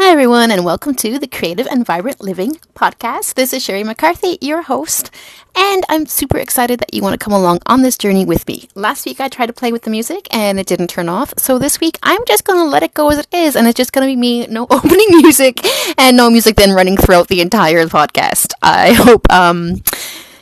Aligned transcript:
Hi, 0.00 0.12
everyone, 0.12 0.52
and 0.52 0.64
welcome 0.64 0.94
to 0.94 1.18
the 1.18 1.26
Creative 1.26 1.66
and 1.66 1.84
Vibrant 1.84 2.20
Living 2.20 2.52
podcast. 2.72 3.34
This 3.34 3.52
is 3.52 3.64
Sherry 3.64 3.82
McCarthy, 3.82 4.38
your 4.40 4.62
host, 4.62 5.10
and 5.56 5.84
I'm 5.88 6.06
super 6.06 6.38
excited 6.38 6.78
that 6.78 6.94
you 6.94 7.02
want 7.02 7.14
to 7.14 7.22
come 7.22 7.32
along 7.32 7.58
on 7.66 7.82
this 7.82 7.98
journey 7.98 8.24
with 8.24 8.46
me. 8.46 8.68
Last 8.76 9.04
week, 9.06 9.20
I 9.20 9.26
tried 9.26 9.46
to 9.46 9.52
play 9.52 9.72
with 9.72 9.82
the 9.82 9.90
music 9.90 10.28
and 10.30 10.60
it 10.60 10.68
didn't 10.68 10.86
turn 10.86 11.08
off, 11.08 11.34
so 11.36 11.58
this 11.58 11.80
week, 11.80 11.98
I'm 12.04 12.24
just 12.28 12.44
going 12.44 12.60
to 12.60 12.64
let 12.64 12.84
it 12.84 12.94
go 12.94 13.10
as 13.10 13.18
it 13.18 13.26
is, 13.32 13.56
and 13.56 13.66
it's 13.66 13.76
just 13.76 13.92
going 13.92 14.06
to 14.06 14.12
be 14.12 14.14
me, 14.14 14.46
no 14.46 14.62
opening 14.70 15.08
music, 15.10 15.60
and 15.98 16.16
no 16.16 16.30
music 16.30 16.54
then 16.54 16.70
running 16.74 16.96
throughout 16.96 17.26
the 17.26 17.40
entire 17.40 17.84
podcast. 17.86 18.52
I 18.62 18.92
hope, 18.92 19.30
um, 19.32 19.82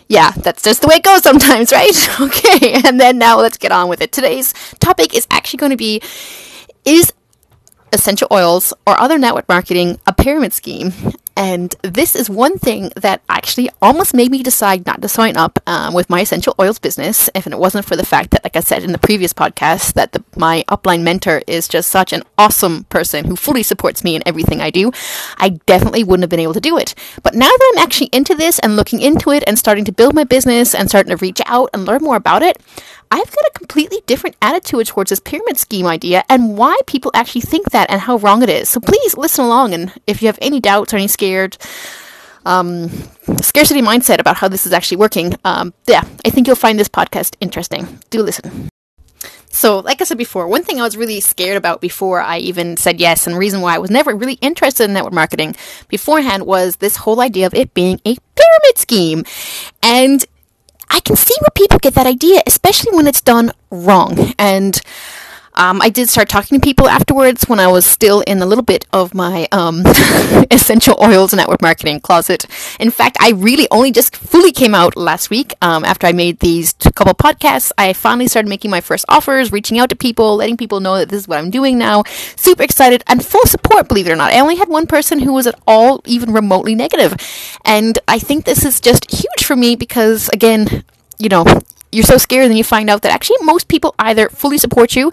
yeah, 0.06 0.32
that's 0.32 0.62
just 0.62 0.82
the 0.82 0.86
way 0.86 0.96
it 0.96 1.02
goes 1.02 1.22
sometimes, 1.22 1.72
right? 1.72 2.20
Okay, 2.20 2.82
and 2.84 3.00
then 3.00 3.16
now 3.16 3.40
let's 3.40 3.56
get 3.56 3.72
on 3.72 3.88
with 3.88 4.02
it. 4.02 4.12
Today's 4.12 4.52
topic 4.80 5.14
is 5.14 5.26
actually 5.30 5.58
going 5.58 5.70
to 5.70 5.78
be 5.78 6.02
is 6.84 7.14
essential 7.92 8.28
oils 8.30 8.72
or 8.86 8.98
other 8.98 9.18
network 9.18 9.48
marketing 9.48 9.98
a 10.06 10.12
pyramid 10.12 10.52
scheme. 10.52 10.92
And 11.38 11.74
this 11.82 12.16
is 12.16 12.30
one 12.30 12.58
thing 12.58 12.90
that 12.96 13.20
actually 13.28 13.68
almost 13.82 14.14
made 14.14 14.30
me 14.30 14.42
decide 14.42 14.86
not 14.86 15.02
to 15.02 15.08
sign 15.08 15.36
up 15.36 15.58
um, 15.66 15.92
with 15.92 16.08
my 16.08 16.20
essential 16.22 16.54
oils 16.58 16.78
business. 16.78 17.28
If 17.34 17.46
it 17.46 17.58
wasn't 17.58 17.84
for 17.84 17.94
the 17.94 18.06
fact 18.06 18.30
that, 18.30 18.42
like 18.42 18.56
I 18.56 18.60
said 18.60 18.82
in 18.82 18.92
the 18.92 18.98
previous 18.98 19.34
podcast, 19.34 19.92
that 19.94 20.12
the, 20.12 20.24
my 20.34 20.64
upline 20.68 21.02
mentor 21.02 21.42
is 21.46 21.68
just 21.68 21.90
such 21.90 22.14
an 22.14 22.22
awesome 22.38 22.84
person 22.84 23.26
who 23.26 23.36
fully 23.36 23.62
supports 23.62 24.02
me 24.02 24.16
in 24.16 24.22
everything 24.24 24.62
I 24.62 24.70
do, 24.70 24.92
I 25.36 25.50
definitely 25.66 26.04
wouldn't 26.04 26.22
have 26.22 26.30
been 26.30 26.40
able 26.40 26.54
to 26.54 26.60
do 26.60 26.78
it. 26.78 26.94
But 27.22 27.34
now 27.34 27.50
that 27.50 27.72
I'm 27.74 27.82
actually 27.82 28.08
into 28.12 28.34
this 28.34 28.58
and 28.60 28.74
looking 28.74 29.02
into 29.02 29.30
it 29.30 29.44
and 29.46 29.58
starting 29.58 29.84
to 29.84 29.92
build 29.92 30.14
my 30.14 30.24
business 30.24 30.74
and 30.74 30.88
starting 30.88 31.10
to 31.10 31.18
reach 31.18 31.42
out 31.44 31.68
and 31.74 31.84
learn 31.84 32.02
more 32.02 32.16
about 32.16 32.42
it, 32.42 32.56
I've 33.10 33.30
got 33.30 33.46
a 33.46 33.50
completely 33.54 34.00
different 34.06 34.36
attitude 34.42 34.86
towards 34.86 35.10
this 35.10 35.20
pyramid 35.20 35.56
scheme 35.56 35.86
idea 35.86 36.24
and 36.28 36.56
why 36.56 36.78
people 36.86 37.10
actually 37.14 37.42
think 37.42 37.70
that 37.70 37.90
and 37.90 38.00
how 38.00 38.16
wrong 38.18 38.42
it 38.42 38.48
is. 38.48 38.68
So 38.68 38.80
please 38.80 39.16
listen 39.16 39.44
along, 39.44 39.74
and 39.74 39.92
if 40.06 40.22
you 40.22 40.26
have 40.26 40.38
any 40.42 40.60
doubts 40.60 40.92
or 40.92 40.96
any 40.96 41.08
scared 41.08 41.56
um, 42.44 42.88
scarcity 43.40 43.82
mindset 43.82 44.18
about 44.18 44.36
how 44.36 44.48
this 44.48 44.66
is 44.66 44.72
actually 44.72 44.98
working, 44.98 45.34
um, 45.44 45.72
yeah, 45.86 46.02
I 46.24 46.30
think 46.30 46.46
you'll 46.46 46.56
find 46.56 46.78
this 46.78 46.88
podcast 46.88 47.34
interesting. 47.40 47.98
Do 48.10 48.22
listen. 48.22 48.70
So, 49.48 49.78
like 49.78 50.02
I 50.02 50.04
said 50.04 50.18
before, 50.18 50.46
one 50.48 50.64
thing 50.64 50.80
I 50.80 50.84
was 50.84 50.98
really 50.98 51.18
scared 51.20 51.56
about 51.56 51.80
before 51.80 52.20
I 52.20 52.38
even 52.38 52.76
said 52.76 53.00
yes, 53.00 53.26
and 53.26 53.38
reason 53.38 53.62
why 53.62 53.74
I 53.74 53.78
was 53.78 53.90
never 53.90 54.14
really 54.14 54.34
interested 54.42 54.84
in 54.84 54.92
network 54.92 55.14
marketing 55.14 55.56
beforehand 55.88 56.44
was 56.44 56.76
this 56.76 56.96
whole 56.96 57.22
idea 57.22 57.46
of 57.46 57.54
it 57.54 57.72
being 57.72 57.98
a 58.04 58.16
pyramid 58.34 58.76
scheme. 58.76 59.24
And 59.82 60.22
I 60.88 61.00
can 61.00 61.16
see 61.16 61.34
where 61.40 61.50
people 61.54 61.78
get 61.78 61.94
that 61.94 62.06
idea, 62.06 62.42
especially 62.46 62.96
when 62.96 63.06
it's 63.06 63.20
done 63.20 63.52
wrong. 63.70 64.34
And 64.38 64.80
um, 65.56 65.80
I 65.80 65.88
did 65.88 66.08
start 66.08 66.28
talking 66.28 66.60
to 66.60 66.64
people 66.64 66.88
afterwards 66.88 67.48
when 67.48 67.58
I 67.60 67.66
was 67.66 67.86
still 67.86 68.20
in 68.22 68.42
a 68.42 68.46
little 68.46 68.64
bit 68.64 68.84
of 68.92 69.14
my 69.14 69.48
um, 69.52 69.82
essential 70.50 70.96
oils 71.02 71.32
network 71.32 71.62
marketing 71.62 72.00
closet. 72.00 72.46
In 72.78 72.90
fact, 72.90 73.16
I 73.20 73.30
really 73.30 73.66
only 73.70 73.90
just 73.90 74.14
fully 74.14 74.52
came 74.52 74.74
out 74.74 74.96
last 74.96 75.30
week 75.30 75.54
um, 75.62 75.84
after 75.84 76.06
I 76.06 76.12
made 76.12 76.40
these 76.40 76.74
couple 76.94 77.14
podcasts. 77.14 77.72
I 77.78 77.92
finally 77.94 78.28
started 78.28 78.48
making 78.48 78.70
my 78.70 78.80
first 78.80 79.04
offers, 79.08 79.50
reaching 79.50 79.78
out 79.78 79.88
to 79.88 79.96
people, 79.96 80.36
letting 80.36 80.56
people 80.56 80.80
know 80.80 80.98
that 80.98 81.08
this 81.08 81.22
is 81.22 81.28
what 81.28 81.38
I'm 81.38 81.50
doing 81.50 81.78
now. 81.78 82.04
Super 82.36 82.62
excited 82.62 83.02
and 83.06 83.24
full 83.24 83.46
support, 83.46 83.88
believe 83.88 84.06
it 84.06 84.12
or 84.12 84.16
not. 84.16 84.32
I 84.32 84.40
only 84.40 84.56
had 84.56 84.68
one 84.68 84.86
person 84.86 85.20
who 85.20 85.32
was 85.32 85.46
at 85.46 85.58
all 85.66 86.02
even 86.04 86.32
remotely 86.32 86.74
negative. 86.74 87.16
And 87.64 87.98
I 88.08 88.18
think 88.18 88.44
this 88.44 88.64
is 88.64 88.80
just 88.80 89.10
huge 89.10 89.44
for 89.44 89.56
me 89.56 89.74
because, 89.74 90.28
again, 90.32 90.84
you 91.18 91.28
know, 91.28 91.44
you're 91.92 92.04
so 92.04 92.18
scared, 92.18 92.46
and 92.46 92.58
you 92.58 92.64
find 92.64 92.90
out 92.90 93.02
that 93.02 93.12
actually 93.12 93.38
most 93.42 93.68
people 93.68 93.94
either 93.98 94.28
fully 94.28 94.58
support 94.58 94.94
you 94.94 95.12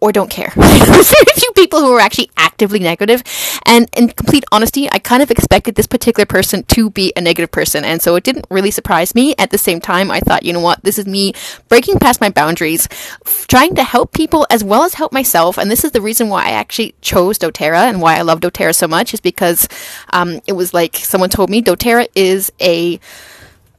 or 0.00 0.12
don't 0.12 0.30
care. 0.30 0.52
There's 0.56 1.10
very 1.10 1.34
few 1.34 1.52
people 1.52 1.80
who 1.80 1.92
are 1.92 2.00
actually 2.00 2.30
actively 2.36 2.78
negative. 2.78 3.22
And 3.66 3.88
in 3.96 4.08
complete 4.08 4.44
honesty, 4.52 4.90
I 4.90 4.98
kind 4.98 5.22
of 5.22 5.30
expected 5.30 5.74
this 5.74 5.86
particular 5.86 6.26
person 6.26 6.62
to 6.64 6.90
be 6.90 7.12
a 7.16 7.20
negative 7.20 7.50
person. 7.50 7.84
And 7.84 8.00
so 8.02 8.16
it 8.16 8.24
didn't 8.24 8.46
really 8.50 8.70
surprise 8.70 9.14
me. 9.14 9.34
At 9.38 9.50
the 9.50 9.58
same 9.58 9.80
time, 9.80 10.10
I 10.10 10.20
thought, 10.20 10.44
you 10.44 10.52
know 10.52 10.60
what, 10.60 10.82
this 10.82 10.98
is 10.98 11.06
me 11.06 11.32
breaking 11.68 11.98
past 11.98 12.20
my 12.20 12.30
boundaries, 12.30 12.88
f- 13.26 13.46
trying 13.46 13.74
to 13.76 13.84
help 13.84 14.12
people 14.12 14.46
as 14.50 14.64
well 14.64 14.82
as 14.82 14.94
help 14.94 15.12
myself. 15.12 15.58
And 15.58 15.70
this 15.70 15.84
is 15.84 15.92
the 15.92 16.00
reason 16.00 16.28
why 16.28 16.46
I 16.46 16.50
actually 16.50 16.94
chose 17.00 17.38
doTERRA 17.38 17.88
and 17.88 18.00
why 18.00 18.16
I 18.16 18.22
love 18.22 18.40
doTERRA 18.40 18.74
so 18.74 18.88
much 18.88 19.14
is 19.14 19.20
because 19.20 19.68
um, 20.12 20.40
it 20.46 20.52
was 20.52 20.74
like 20.74 20.96
someone 20.96 21.30
told 21.30 21.50
me 21.50 21.62
doTERRA 21.62 22.08
is 22.14 22.50
a 22.60 22.98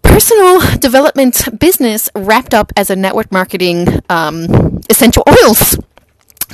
personal 0.01 0.59
development 0.77 1.59
business 1.59 2.09
wrapped 2.15 2.53
up 2.53 2.71
as 2.75 2.89
a 2.89 2.95
network 2.95 3.31
marketing 3.31 3.87
um, 4.09 4.81
essential 4.89 5.23
oils 5.27 5.77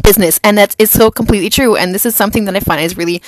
business 0.07 0.39
and 0.41 0.57
that 0.57 0.73
is 0.79 0.89
so 0.89 1.11
completely 1.11 1.49
true 1.49 1.75
and 1.75 1.93
this 1.93 2.05
is 2.05 2.15
something 2.15 2.45
that 2.45 2.55
i 2.55 2.61
find 2.61 2.79
is 2.79 2.95
really 2.95 3.21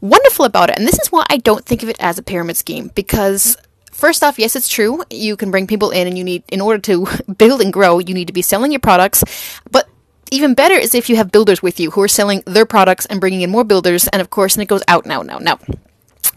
wonderful 0.00 0.46
about 0.46 0.70
it 0.70 0.78
and 0.78 0.88
this 0.88 0.98
is 0.98 1.12
why 1.12 1.22
i 1.28 1.36
don't 1.36 1.66
think 1.66 1.82
of 1.82 1.88
it 1.90 2.00
as 2.00 2.18
a 2.18 2.22
pyramid 2.22 2.56
scheme 2.56 2.90
because 2.94 3.58
first 3.92 4.24
off 4.24 4.38
yes 4.38 4.56
it's 4.56 4.68
true 4.68 5.02
you 5.10 5.36
can 5.36 5.50
bring 5.50 5.66
people 5.66 5.90
in 5.90 6.06
and 6.06 6.16
you 6.16 6.24
need 6.24 6.42
in 6.48 6.62
order 6.62 6.78
to 6.78 7.06
build 7.36 7.60
and 7.60 7.74
grow 7.74 7.98
you 7.98 8.14
need 8.14 8.26
to 8.26 8.32
be 8.32 8.40
selling 8.40 8.72
your 8.72 8.80
products 8.80 9.22
but 9.70 9.86
even 10.30 10.54
better 10.54 10.74
is 10.74 10.94
if 10.94 11.10
you 11.10 11.16
have 11.16 11.30
builders 11.30 11.62
with 11.62 11.78
you 11.78 11.90
who 11.90 12.00
are 12.00 12.08
selling 12.08 12.42
their 12.46 12.64
products 12.64 13.04
and 13.06 13.20
bringing 13.20 13.42
in 13.42 13.50
more 13.50 13.64
builders 13.64 14.08
and 14.08 14.22
of 14.22 14.30
course 14.30 14.54
and 14.54 14.62
it 14.62 14.72
goes 14.74 14.82
out 14.88 15.04
now 15.04 15.20
now 15.20 15.36
now 15.36 15.58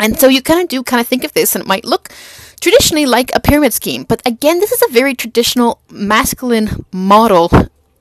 and 0.02 0.20
so 0.20 0.28
you 0.28 0.42
kind 0.42 0.62
of 0.62 0.68
do 0.68 0.84
kind 0.84 1.00
of 1.00 1.08
think 1.08 1.24
of 1.24 1.32
this 1.32 1.56
and 1.56 1.62
it 1.62 1.68
might 1.68 1.86
look 1.86 2.10
traditionally 2.60 3.06
like 3.06 3.32
a 3.36 3.40
pyramid 3.40 3.74
scheme. 3.74 4.04
But 4.04 4.22
again, 4.26 4.60
this 4.60 4.72
is 4.72 4.82
a 4.82 4.92
very 4.92 5.14
traditional 5.14 5.80
masculine 5.90 6.86
model 6.92 7.52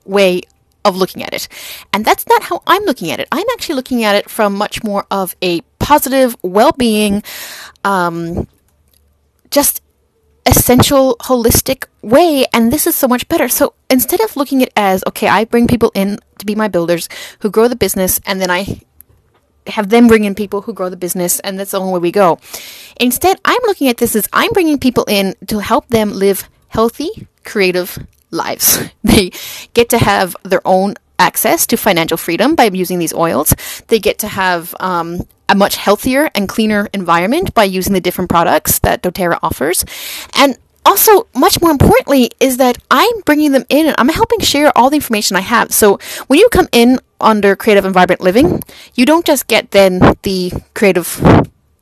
way 0.04 0.42
of 0.88 0.96
looking 0.96 1.22
at 1.22 1.34
it. 1.34 1.48
And 1.92 2.04
that's 2.04 2.26
not 2.26 2.44
how 2.44 2.62
I'm 2.66 2.84
looking 2.84 3.10
at 3.10 3.20
it. 3.20 3.28
I'm 3.32 3.46
actually 3.52 3.74
looking 3.74 4.04
at 4.04 4.14
it 4.14 4.30
from 4.30 4.54
much 4.54 4.82
more 4.82 5.06
of 5.10 5.34
a 5.42 5.60
positive, 5.78 6.36
well 6.42 6.72
being, 6.72 7.22
um, 7.84 8.48
just 9.50 9.82
essential, 10.46 11.16
holistic 11.20 11.84
way. 12.02 12.46
And 12.52 12.72
this 12.72 12.86
is 12.86 12.94
so 12.94 13.08
much 13.08 13.28
better. 13.28 13.48
So 13.48 13.74
instead 13.90 14.20
of 14.20 14.36
looking 14.36 14.62
at 14.62 14.70
as, 14.76 15.02
okay, 15.08 15.28
I 15.28 15.44
bring 15.44 15.66
people 15.66 15.90
in 15.94 16.18
to 16.38 16.46
be 16.46 16.54
my 16.54 16.68
builders 16.68 17.08
who 17.40 17.50
grow 17.50 17.68
the 17.68 17.76
business 17.76 18.20
and 18.26 18.40
then 18.40 18.50
I 18.50 18.80
have 19.68 19.88
them 19.88 20.06
bring 20.06 20.24
in 20.24 20.34
people 20.34 20.62
who 20.62 20.72
grow 20.72 20.88
the 20.88 20.96
business, 20.96 21.40
and 21.40 21.58
that's 21.58 21.72
the 21.72 21.80
only 21.80 21.94
way 21.94 21.98
we 22.00 22.12
go. 22.12 22.38
Instead, 23.00 23.40
I'm 23.44 23.60
looking 23.66 23.88
at 23.88 23.96
this 23.96 24.14
as 24.16 24.28
I'm 24.32 24.52
bringing 24.52 24.78
people 24.78 25.04
in 25.08 25.34
to 25.48 25.58
help 25.58 25.88
them 25.88 26.12
live 26.12 26.48
healthy, 26.68 27.28
creative 27.44 27.98
lives. 28.30 28.78
They 29.02 29.30
get 29.72 29.88
to 29.90 29.98
have 29.98 30.36
their 30.42 30.60
own 30.64 30.94
access 31.18 31.66
to 31.68 31.76
financial 31.76 32.18
freedom 32.18 32.54
by 32.54 32.64
using 32.64 32.98
these 32.98 33.14
oils. 33.14 33.54
They 33.86 33.98
get 33.98 34.18
to 34.18 34.28
have 34.28 34.74
um, 34.80 35.26
a 35.48 35.54
much 35.54 35.76
healthier 35.76 36.30
and 36.34 36.48
cleaner 36.48 36.88
environment 36.92 37.54
by 37.54 37.64
using 37.64 37.94
the 37.94 38.00
different 38.00 38.28
products 38.28 38.78
that 38.80 39.02
doTERRA 39.02 39.38
offers. 39.42 39.84
And 40.36 40.58
also, 40.84 41.26
much 41.34 41.60
more 41.60 41.70
importantly, 41.70 42.30
is 42.38 42.58
that 42.58 42.78
I'm 42.90 43.20
bringing 43.24 43.52
them 43.52 43.64
in 43.68 43.86
and 43.86 43.96
I'm 43.98 44.08
helping 44.08 44.40
share 44.40 44.76
all 44.76 44.88
the 44.88 44.96
information 44.96 45.36
I 45.36 45.40
have. 45.40 45.72
So 45.72 45.98
when 46.28 46.38
you 46.38 46.48
come 46.50 46.68
in 46.70 47.00
under 47.20 47.56
Creative 47.56 47.84
and 47.84 47.94
Vibrant 47.94 48.20
Living, 48.20 48.62
you 48.94 49.04
don't 49.04 49.26
just 49.26 49.48
get 49.48 49.72
then 49.72 50.14
the 50.22 50.52
creative 50.74 51.20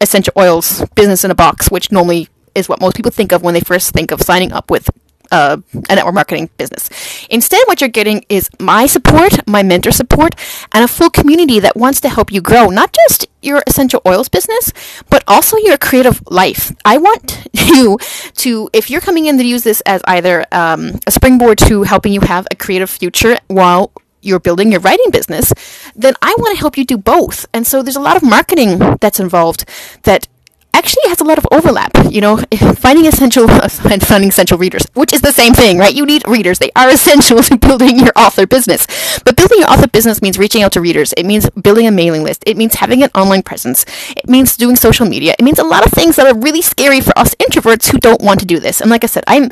essential 0.01 0.33
oils 0.39 0.85
business 0.95 1.25
in 1.25 1.31
a 1.31 1.35
box, 1.35 1.71
which 1.71 1.93
normally 1.93 2.29
is 2.55 2.69
what 2.69 2.81
most 2.81 2.97
people 2.97 3.11
think 3.11 3.33
of 3.33 3.43
when 3.43 3.53
they 3.53 3.61
first 3.61 3.93
think 3.93 4.11
of 4.11 4.23
signing 4.23 4.53
up 4.53 4.71
with 4.71 4.89
uh, 5.35 5.57
a 5.91 5.97
network 5.97 6.15
marketing 6.15 6.49
business. 6.57 6.89
Instead, 7.29 7.63
what 7.67 7.81
you're 7.81 7.97
getting 8.01 8.25
is 8.29 8.49
my 8.61 8.87
support, 8.87 9.33
my 9.49 9.63
mentor 9.63 9.91
support, 9.91 10.35
and 10.73 10.85
a 10.85 10.89
full 10.89 11.11
community 11.11 11.59
that 11.59 11.77
wants 11.77 12.01
to 12.03 12.09
help 12.09 12.31
you 12.31 12.41
grow 12.41 12.69
not 12.69 12.95
just 13.01 13.27
your 13.43 13.63
essential 13.67 14.01
oils 14.07 14.29
business, 14.29 14.73
but 15.11 15.25
also 15.27 15.57
your 15.57 15.77
creative 15.77 16.23
life. 16.31 16.73
I 16.85 16.99
want 16.99 17.47
you 17.53 17.99
to, 18.45 18.71
if 18.73 18.91
you're 18.91 19.01
coming 19.01 19.27
in 19.27 19.37
to 19.39 19.45
use 19.45 19.65
this 19.65 19.81
as 19.83 20.01
either 20.07 20.47
um, 20.53 21.01
a 21.07 21.11
springboard 21.11 21.59
to 21.69 21.83
helping 21.83 22.13
you 22.13 22.21
have 22.21 22.47
a 22.51 22.55
creative 22.55 22.89
future 22.89 23.37
while 23.49 23.91
you're 24.23 24.41
building 24.41 24.71
your 24.73 24.81
writing 24.81 25.11
business, 25.11 25.53
then 25.95 26.15
I 26.23 26.35
want 26.39 26.55
to 26.55 26.61
help 26.61 26.79
you 26.79 26.85
do 26.85 26.97
both. 26.97 27.45
And 27.53 27.67
so 27.67 27.83
there's 27.83 27.97
a 27.97 28.07
lot 28.09 28.17
of 28.17 28.23
marketing 28.23 28.79
that's 29.01 29.21
involved 29.21 29.65
that 30.05 30.29
actually 30.75 31.09
has 31.09 31.21
a 31.21 31.25
lot 31.25 31.39
of 31.39 31.47
overlap. 31.51 31.93
You 32.11 32.21
know, 32.21 32.37
finding 32.77 33.07
essential 33.07 33.51
and 33.91 34.07
finding 34.07 34.29
essential 34.29 34.59
readers, 34.59 34.87
which 34.95 35.13
is 35.13 35.23
the 35.23 35.33
same 35.33 35.55
thing, 35.55 35.79
right? 35.79 35.95
You 35.95 36.05
need 36.05 36.27
readers; 36.29 36.59
they 36.59 36.71
are 36.77 36.91
essential 36.99 37.43
to 37.43 37.57
building 37.57 37.99
your 37.99 38.13
author 38.17 38.47
business. 38.47 38.87
But 39.25 39.37
building 39.37 39.61
your 39.61 39.71
author 39.71 39.89
business 39.89 40.21
means 40.21 40.39
reaching 40.39 40.63
out 40.63 40.73
to 40.73 40.81
readers. 40.81 41.13
It 41.17 41.25
means 41.25 41.49
building 41.51 41.87
a 41.87 41.91
mailing 41.91 42.23
list. 42.23 42.43
It 42.47 42.57
means 42.57 42.75
having 42.75 43.03
an 43.03 43.11
online 43.15 43.43
presence. 43.43 43.87
It 44.17 44.29
means 44.29 44.57
doing 44.57 44.77
social 44.77 45.07
media. 45.07 45.35
It 45.39 45.43
means 45.45 45.59
a 45.59 45.65
lot 45.65 45.87
of 45.87 45.93
things 45.93 46.17
that 46.17 46.27
are 46.27 46.39
really 46.39 46.63
scary 46.63 47.01
for 47.01 47.17
us 47.19 47.35
introverts 47.37 47.91
who 47.91 47.99
don't 47.99 48.21
want 48.21 48.41
to 48.41 48.47
do 48.47 48.59
this. 48.59 48.81
And 48.81 48.91
like 48.91 49.05
I 49.05 49.07
said, 49.07 49.25
I'm 49.27 49.51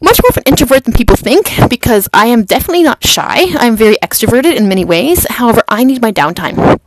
much 0.00 0.20
more 0.22 0.30
of 0.30 0.36
an 0.36 0.42
introvert 0.46 0.84
than 0.84 0.92
people 0.92 1.16
think 1.16 1.50
because 1.68 2.08
I 2.12 2.26
am 2.26 2.44
definitely 2.44 2.82
not 2.82 3.04
shy. 3.04 3.46
I'm 3.56 3.76
very 3.76 3.96
extroverted 3.96 4.56
in 4.56 4.68
many 4.68 4.84
ways. 4.84 5.26
However, 5.28 5.62
I 5.68 5.84
need 5.84 6.02
my 6.02 6.12
downtime. 6.12 6.78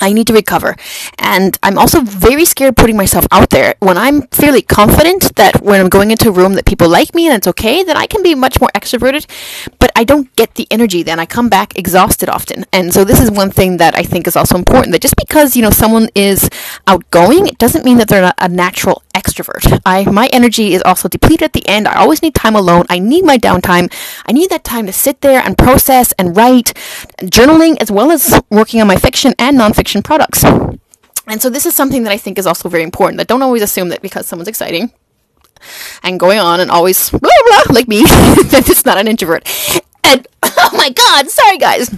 I 0.00 0.12
need 0.12 0.26
to 0.26 0.32
recover. 0.32 0.76
And 1.18 1.58
I'm 1.62 1.78
also 1.78 2.00
very 2.00 2.44
scared 2.44 2.76
putting 2.76 2.96
myself 2.96 3.26
out 3.30 3.50
there. 3.50 3.74
When 3.80 3.96
I'm 3.96 4.22
fairly 4.28 4.62
confident 4.62 5.34
that 5.36 5.62
when 5.62 5.80
I'm 5.80 5.88
going 5.88 6.10
into 6.10 6.28
a 6.28 6.32
room 6.32 6.54
that 6.54 6.66
people 6.66 6.88
like 6.88 7.14
me 7.14 7.26
and 7.26 7.36
it's 7.36 7.46
okay, 7.46 7.82
then 7.82 7.96
I 7.96 8.06
can 8.06 8.22
be 8.22 8.34
much 8.34 8.60
more 8.60 8.70
extroverted. 8.74 9.26
But 9.78 9.90
I 9.96 10.04
don't 10.04 10.34
get 10.36 10.54
the 10.54 10.66
energy 10.70 11.02
then. 11.02 11.18
I 11.18 11.26
come 11.26 11.48
back 11.48 11.78
exhausted 11.78 12.28
often. 12.28 12.64
And 12.72 12.92
so 12.92 13.04
this 13.04 13.20
is 13.20 13.30
one 13.30 13.50
thing 13.50 13.76
that 13.78 13.96
I 13.96 14.02
think 14.02 14.26
is 14.26 14.36
also 14.36 14.56
important 14.56 14.92
that 14.92 15.02
just 15.02 15.16
because, 15.16 15.56
you 15.56 15.62
know, 15.62 15.70
someone 15.70 16.08
is 16.14 16.50
outgoing, 16.86 17.46
it 17.46 17.58
doesn't 17.58 17.84
mean 17.84 17.98
that 17.98 18.08
they're 18.08 18.22
not 18.22 18.34
a 18.38 18.48
natural 18.48 19.02
extrovert. 19.14 19.80
I 19.86 20.04
my 20.04 20.28
energy 20.32 20.74
is 20.74 20.82
also 20.82 21.08
depleted 21.08 21.42
at 21.42 21.52
the 21.52 21.66
end. 21.68 21.86
I 21.86 21.94
always 21.94 22.20
need 22.20 22.34
time 22.34 22.56
alone. 22.56 22.84
I 22.90 22.98
need 22.98 23.24
my 23.24 23.38
downtime. 23.38 23.92
I 24.26 24.32
need 24.32 24.50
that 24.50 24.64
time 24.64 24.86
to 24.86 24.92
sit 24.92 25.20
there 25.20 25.40
and 25.40 25.56
process 25.56 26.12
and 26.18 26.36
write, 26.36 26.74
journaling 27.22 27.76
as 27.80 27.90
well 27.90 28.10
as 28.10 28.40
working 28.50 28.80
on 28.80 28.88
my 28.88 28.96
fiction 28.96 29.34
and 29.38 29.56
nonfiction 29.56 29.83
products. 30.02 30.44
And 31.26 31.40
so 31.40 31.48
this 31.48 31.66
is 31.66 31.74
something 31.74 32.02
that 32.04 32.12
I 32.12 32.18
think 32.18 32.38
is 32.38 32.46
also 32.46 32.68
very 32.68 32.82
important. 32.82 33.18
That 33.18 33.28
don't 33.28 33.42
always 33.42 33.62
assume 33.62 33.88
that 33.88 34.02
because 34.02 34.26
someone's 34.26 34.48
exciting 34.48 34.92
and 36.02 36.20
going 36.20 36.38
on 36.38 36.60
and 36.60 36.70
always 36.70 37.10
blah 37.10 37.20
blah 37.20 37.74
like 37.74 37.88
me 37.88 38.02
that 38.04 38.64
it's 38.68 38.84
not 38.84 38.98
an 38.98 39.08
introvert. 39.08 39.48
And 40.02 40.26
oh 40.42 40.70
my 40.74 40.90
god, 40.90 41.28
sorry 41.30 41.58
guys. 41.58 41.88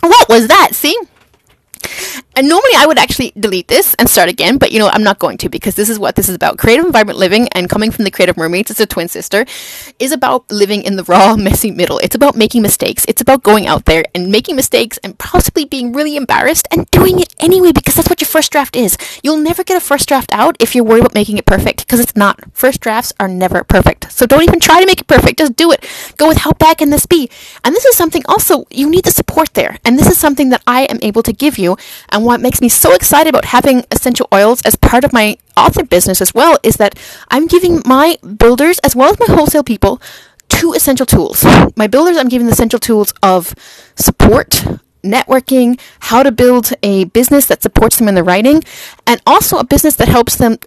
What 0.00 0.28
was 0.28 0.48
that? 0.48 0.70
See? 0.72 0.96
And 2.36 2.48
normally 2.48 2.72
I 2.76 2.86
would 2.86 2.98
actually 2.98 3.32
delete 3.38 3.68
this 3.68 3.94
and 3.94 4.10
start 4.10 4.28
again, 4.28 4.58
but 4.58 4.72
you 4.72 4.80
know, 4.80 4.88
I'm 4.88 5.04
not 5.04 5.20
going 5.20 5.38
to 5.38 5.48
because 5.48 5.76
this 5.76 5.88
is 5.88 6.00
what 6.00 6.16
this 6.16 6.28
is 6.28 6.34
about. 6.34 6.58
Creative 6.58 6.84
and 6.84 6.92
Vibrant 6.92 7.18
Living 7.18 7.48
and 7.50 7.70
coming 7.70 7.92
from 7.92 8.04
the 8.04 8.10
creative 8.10 8.36
mermaids, 8.36 8.72
it's 8.72 8.80
a 8.80 8.86
twin 8.86 9.06
sister, 9.06 9.46
is 10.00 10.10
about 10.10 10.50
living 10.50 10.82
in 10.82 10.96
the 10.96 11.04
raw, 11.04 11.36
messy 11.38 11.70
middle. 11.70 11.98
It's 11.98 12.16
about 12.16 12.36
making 12.36 12.62
mistakes. 12.62 13.04
It's 13.06 13.22
about 13.22 13.44
going 13.44 13.68
out 13.68 13.84
there 13.84 14.04
and 14.16 14.32
making 14.32 14.56
mistakes 14.56 14.98
and 15.04 15.16
possibly 15.16 15.64
being 15.64 15.92
really 15.92 16.16
embarrassed 16.16 16.66
and 16.72 16.90
doing 16.90 17.20
it 17.20 17.32
anyway 17.38 17.70
because 17.70 17.94
that's 17.94 18.08
what 18.08 18.20
your 18.20 18.26
first 18.26 18.50
draft 18.50 18.74
is. 18.74 18.98
You'll 19.22 19.36
never 19.36 19.62
get 19.62 19.76
a 19.76 19.80
first 19.80 20.08
draft 20.08 20.32
out 20.32 20.56
if 20.58 20.74
you're 20.74 20.82
worried 20.82 21.02
about 21.02 21.14
making 21.14 21.38
it 21.38 21.46
perfect 21.46 21.86
because 21.86 22.00
it's 22.00 22.16
not. 22.16 22.40
First 22.52 22.80
drafts 22.80 23.12
are 23.20 23.28
never 23.28 23.62
perfect. 23.62 24.10
So 24.10 24.26
don't 24.26 24.42
even 24.42 24.58
try 24.58 24.80
to 24.80 24.86
make 24.86 25.00
it 25.00 25.06
perfect. 25.06 25.38
Just 25.38 25.54
do 25.54 25.70
it. 25.70 25.86
Go 26.16 26.26
with 26.26 26.38
how 26.38 26.52
bad 26.52 26.78
can 26.78 26.90
this 26.90 27.06
be? 27.06 27.30
And 27.62 27.76
this 27.76 27.84
is 27.84 27.96
something 27.96 28.22
also 28.26 28.66
you 28.70 28.90
need 28.90 29.04
the 29.04 29.12
support 29.12 29.54
there. 29.54 29.78
And 29.84 29.96
this 29.96 30.08
is 30.08 30.18
something 30.18 30.48
that 30.48 30.62
I 30.66 30.82
am 30.86 30.98
able 31.00 31.22
to 31.22 31.32
give 31.32 31.58
you 31.58 31.76
and 32.24 32.28
what 32.28 32.40
makes 32.40 32.62
me 32.62 32.70
so 32.70 32.94
excited 32.94 33.28
about 33.28 33.44
having 33.44 33.84
essential 33.90 34.26
oils 34.32 34.62
as 34.64 34.76
part 34.76 35.04
of 35.04 35.12
my 35.12 35.36
author 35.58 35.84
business 35.84 36.22
as 36.22 36.32
well 36.32 36.56
is 36.62 36.76
that 36.76 36.98
I'm 37.30 37.46
giving 37.46 37.82
my 37.84 38.16
builders 38.38 38.78
as 38.78 38.96
well 38.96 39.10
as 39.10 39.20
my 39.20 39.26
wholesale 39.26 39.62
people 39.62 40.00
two 40.48 40.72
essential 40.72 41.04
tools. 41.04 41.44
My 41.76 41.86
builders, 41.86 42.16
I'm 42.16 42.28
giving 42.28 42.46
the 42.46 42.52
essential 42.52 42.78
tools 42.78 43.12
of 43.22 43.54
support, 43.96 44.64
networking, 45.02 45.80
how 46.00 46.22
to 46.22 46.30
build 46.30 46.70
a 46.82 47.04
business 47.04 47.46
that 47.46 47.62
supports 47.62 47.98
them 47.98 48.08
in 48.08 48.14
their 48.14 48.24
writing, 48.24 48.62
and 49.06 49.20
also 49.26 49.58
a 49.58 49.64
business 49.64 49.96
that 49.96 50.08
helps 50.08 50.36
them 50.36 50.58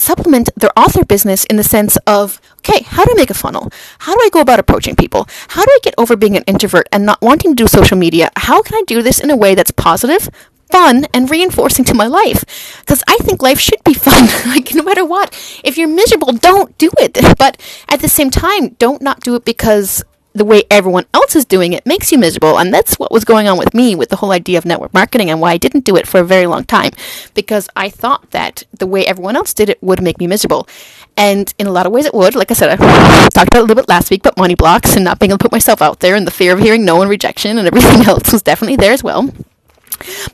supplement 0.00 0.48
their 0.56 0.76
author 0.78 1.04
business 1.04 1.44
in 1.44 1.56
the 1.56 1.62
sense 1.64 1.96
of 2.06 2.40
okay, 2.58 2.82
how 2.84 3.04
do 3.04 3.12
I 3.12 3.14
make 3.14 3.30
a 3.30 3.34
funnel? 3.34 3.70
How 4.00 4.14
do 4.14 4.20
I 4.20 4.28
go 4.30 4.40
about 4.40 4.58
approaching 4.58 4.96
people? 4.96 5.26
How 5.48 5.64
do 5.64 5.70
I 5.70 5.78
get 5.82 5.94
over 5.96 6.16
being 6.16 6.36
an 6.36 6.44
introvert 6.46 6.88
and 6.92 7.06
not 7.06 7.20
wanting 7.22 7.52
to 7.52 7.62
do 7.62 7.66
social 7.66 7.96
media? 7.96 8.30
How 8.36 8.62
can 8.62 8.76
I 8.76 8.82
do 8.86 9.02
this 9.02 9.18
in 9.18 9.30
a 9.30 9.36
way 9.36 9.54
that's 9.54 9.70
positive, 9.70 10.28
fun 10.70 11.06
and 11.12 11.30
reinforcing 11.30 11.84
to 11.86 11.94
my 11.94 12.06
life. 12.06 12.44
Because 12.80 13.02
I 13.08 13.16
think 13.18 13.42
life 13.42 13.60
should 13.60 13.82
be 13.84 13.94
fun. 13.94 14.28
Like 14.50 14.74
no 14.74 14.82
matter 14.82 15.04
what. 15.04 15.34
If 15.64 15.76
you're 15.78 15.88
miserable 15.88 16.32
don't 16.32 16.76
do 16.78 16.90
it. 16.98 17.18
But 17.38 17.60
at 17.88 18.00
the 18.00 18.08
same 18.08 18.30
time 18.30 18.70
don't 18.78 19.02
not 19.02 19.20
do 19.20 19.34
it 19.34 19.44
because 19.44 20.04
the 20.32 20.44
way 20.44 20.62
everyone 20.70 21.06
else 21.12 21.34
is 21.34 21.44
doing 21.44 21.72
it 21.72 21.84
makes 21.84 22.12
you 22.12 22.18
miserable. 22.18 22.58
And 22.58 22.72
that's 22.72 22.98
what 22.98 23.12
was 23.12 23.24
going 23.24 23.48
on 23.48 23.58
with 23.58 23.74
me 23.74 23.94
with 23.94 24.10
the 24.10 24.16
whole 24.16 24.30
idea 24.30 24.58
of 24.58 24.64
network 24.64 24.94
marketing 24.94 25.30
and 25.30 25.40
why 25.40 25.52
I 25.52 25.56
didn't 25.56 25.84
do 25.84 25.96
it 25.96 26.06
for 26.06 26.20
a 26.20 26.24
very 26.24 26.46
long 26.46 26.64
time. 26.64 26.92
Because 27.34 27.68
I 27.74 27.88
thought 27.88 28.30
that 28.30 28.64
the 28.76 28.86
way 28.86 29.06
everyone 29.06 29.36
else 29.36 29.54
did 29.54 29.68
it 29.68 29.82
would 29.82 30.02
make 30.02 30.18
me 30.18 30.26
miserable. 30.26 30.68
And 31.16 31.52
in 31.58 31.66
a 31.66 31.72
lot 31.72 31.86
of 31.86 31.92
ways 31.92 32.06
it 32.06 32.14
would. 32.14 32.34
Like 32.34 32.50
I 32.50 32.54
said 32.54 32.70
I 32.70 33.28
talked 33.34 33.48
about 33.48 33.60
a 33.60 33.62
little 33.62 33.76
bit 33.76 33.88
last 33.88 34.10
week 34.10 34.22
but 34.22 34.38
money 34.38 34.54
blocks 34.54 34.94
and 34.94 35.04
not 35.04 35.18
being 35.18 35.30
able 35.30 35.38
to 35.38 35.44
put 35.44 35.52
myself 35.52 35.82
out 35.82 36.00
there 36.00 36.14
and 36.14 36.26
the 36.26 36.30
fear 36.30 36.52
of 36.52 36.60
hearing 36.60 36.84
no 36.84 37.00
and 37.00 37.10
rejection 37.10 37.58
and 37.58 37.66
everything 37.66 38.06
else 38.06 38.32
was 38.32 38.42
definitely 38.42 38.76
there 38.76 38.92
as 38.92 39.02
well 39.02 39.30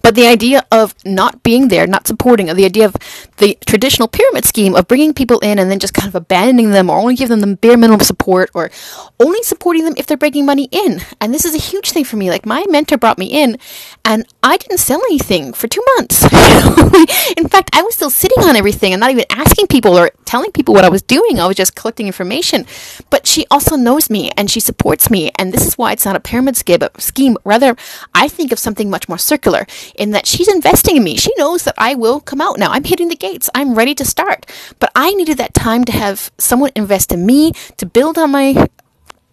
but 0.06 0.14
the 0.14 0.28
idea 0.28 0.64
of 0.70 0.94
not 1.04 1.42
being 1.42 1.66
there, 1.66 1.84
not 1.84 2.06
supporting, 2.06 2.48
or 2.48 2.54
the 2.54 2.64
idea 2.64 2.84
of 2.84 2.94
the 3.38 3.58
traditional 3.66 4.06
pyramid 4.06 4.44
scheme 4.44 4.76
of 4.76 4.86
bringing 4.86 5.12
people 5.12 5.40
in 5.40 5.58
and 5.58 5.68
then 5.68 5.80
just 5.80 5.94
kind 5.94 6.06
of 6.06 6.14
abandoning 6.14 6.70
them 6.70 6.88
or 6.88 6.96
only 6.96 7.16
giving 7.16 7.40
them 7.40 7.50
the 7.50 7.56
bare 7.56 7.76
minimum 7.76 7.98
support 7.98 8.48
or 8.54 8.70
only 9.18 9.42
supporting 9.42 9.84
them 9.84 9.94
if 9.96 10.06
they're 10.06 10.16
bringing 10.16 10.46
money 10.46 10.68
in. 10.70 11.00
And 11.20 11.34
this 11.34 11.44
is 11.44 11.56
a 11.56 11.58
huge 11.58 11.90
thing 11.90 12.04
for 12.04 12.16
me. 12.16 12.30
Like 12.30 12.46
my 12.46 12.64
mentor 12.68 12.96
brought 12.96 13.18
me 13.18 13.26
in 13.26 13.58
and 14.04 14.24
I 14.44 14.56
didn't 14.56 14.78
sell 14.78 15.00
anything 15.06 15.52
for 15.52 15.66
two 15.66 15.82
months. 15.96 16.22
in 17.36 17.48
fact, 17.48 17.70
I 17.72 17.82
was 17.82 17.96
still 17.96 18.08
sitting 18.08 18.44
on 18.44 18.54
everything 18.54 18.92
and 18.92 19.00
not 19.00 19.10
even 19.10 19.24
asking 19.30 19.66
people 19.66 19.98
or 19.98 20.12
telling 20.24 20.52
people 20.52 20.72
what 20.72 20.84
I 20.84 20.88
was 20.88 21.02
doing. 21.02 21.40
I 21.40 21.48
was 21.48 21.56
just 21.56 21.74
collecting 21.74 22.06
information. 22.06 22.64
But 23.10 23.26
she 23.26 23.44
also 23.50 23.74
knows 23.74 24.08
me 24.08 24.30
and 24.36 24.48
she 24.48 24.60
supports 24.60 25.10
me. 25.10 25.32
And 25.36 25.52
this 25.52 25.66
is 25.66 25.76
why 25.76 25.90
it's 25.90 26.04
not 26.04 26.14
a 26.14 26.20
pyramid 26.20 26.56
scheme. 26.56 27.36
Rather, 27.42 27.74
I 28.14 28.28
think 28.28 28.52
of 28.52 28.60
something 28.60 28.88
much 28.88 29.08
more 29.08 29.18
circular 29.18 29.66
in 29.98 30.10
that 30.12 30.26
she's 30.26 30.48
investing 30.48 30.96
in 30.96 31.04
me. 31.04 31.16
She 31.16 31.32
knows 31.36 31.64
that 31.64 31.74
I 31.78 31.94
will 31.94 32.20
come 32.20 32.40
out 32.40 32.58
now. 32.58 32.70
I'm 32.70 32.84
hitting 32.84 33.08
the 33.08 33.16
gates. 33.16 33.50
I'm 33.54 33.74
ready 33.74 33.94
to 33.96 34.04
start. 34.04 34.46
But 34.78 34.90
I 34.94 35.12
needed 35.14 35.38
that 35.38 35.54
time 35.54 35.84
to 35.84 35.92
have 35.92 36.30
someone 36.38 36.70
invest 36.74 37.12
in 37.12 37.26
me 37.26 37.52
to 37.76 37.86
build 37.86 38.18
on 38.18 38.30
my 38.30 38.68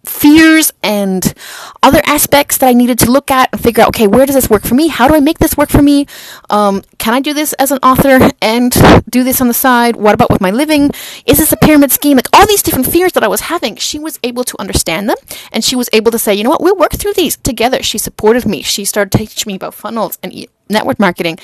fears 0.06 0.72
and 0.82 1.34
other 1.82 2.00
aspects 2.06 2.58
that 2.58 2.68
I 2.68 2.72
needed 2.72 2.98
to 3.00 3.10
look 3.10 3.30
at 3.30 3.48
and 3.52 3.60
figure 3.60 3.82
out 3.82 3.88
okay, 3.88 4.06
where 4.06 4.26
does 4.26 4.34
this 4.34 4.50
work 4.50 4.62
for 4.62 4.74
me? 4.74 4.88
How 4.88 5.08
do 5.08 5.14
I 5.14 5.20
make 5.20 5.38
this 5.38 5.56
work 5.56 5.70
for 5.70 5.82
me? 5.82 6.06
Um, 6.50 6.82
can 6.98 7.14
I 7.14 7.20
do 7.20 7.32
this 7.32 7.52
as 7.54 7.70
an 7.70 7.78
author 7.82 8.30
and 8.40 8.72
do 9.08 9.24
this 9.24 9.40
on 9.40 9.48
the 9.48 9.54
side? 9.54 9.96
What 9.96 10.14
about 10.14 10.30
with 10.30 10.40
my 10.40 10.50
living? 10.50 10.90
Is 11.26 11.38
this 11.38 11.52
a 11.52 11.56
pyramid 11.56 11.92
scheme? 11.92 12.16
Like 12.16 12.28
all 12.32 12.46
these 12.46 12.62
different 12.62 12.86
fears 12.86 13.12
that 13.12 13.24
I 13.24 13.28
was 13.28 13.42
having, 13.42 13.76
she 13.76 13.98
was 13.98 14.18
able 14.22 14.44
to 14.44 14.60
understand 14.60 15.08
them 15.08 15.16
and 15.52 15.64
she 15.64 15.76
was 15.76 15.88
able 15.92 16.10
to 16.12 16.18
say, 16.18 16.34
you 16.34 16.44
know 16.44 16.50
what, 16.50 16.62
we'll 16.62 16.76
work 16.76 16.92
through 16.92 17.14
these 17.14 17.36
together. 17.36 17.82
She 17.82 17.98
supported 17.98 18.46
me. 18.46 18.62
She 18.62 18.84
started 18.84 19.16
teaching 19.16 19.50
me 19.50 19.56
about 19.56 19.74
funnels 19.74 20.18
and 20.22 20.48
network 20.68 20.98
marketing 20.98 21.38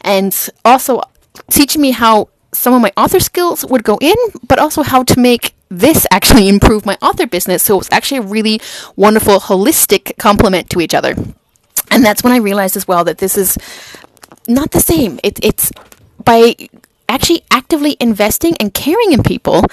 and 0.00 0.48
also 0.64 1.02
teaching 1.50 1.80
me 1.80 1.90
how 1.92 2.28
some 2.52 2.74
of 2.74 2.82
my 2.82 2.92
author 2.96 3.20
skills 3.20 3.64
would 3.64 3.82
go 3.82 3.98
in, 4.00 4.16
but 4.46 4.58
also 4.58 4.82
how 4.82 5.02
to 5.02 5.18
make 5.18 5.54
this 5.68 6.06
actually 6.10 6.48
improve 6.54 6.84
my 6.84 6.98
author 7.00 7.26
business. 7.26 7.62
So 7.62 7.74
it 7.74 7.78
was 7.78 7.88
actually 7.90 8.18
a 8.18 8.22
really 8.22 8.60
wonderful, 8.96 9.38
holistic 9.40 10.18
complement 10.18 10.70
to 10.70 10.80
each 10.80 10.94
other. 10.94 11.14
And 11.90 12.04
that's 12.04 12.22
when 12.22 12.32
I 12.32 12.36
realized 12.36 12.76
as 12.76 12.86
well 12.88 13.04
that 13.04 13.18
this 13.18 13.36
is 13.36 13.58
not 14.48 14.72
the 14.72 14.80
same. 14.80 15.18
It, 15.22 15.38
it's 15.42 15.72
by 16.24 16.56
actually 17.08 17.42
actively 17.50 17.96
investing 18.00 18.56
and 18.58 18.74
caring 18.74 19.12
in 19.12 19.22
people 19.22 19.64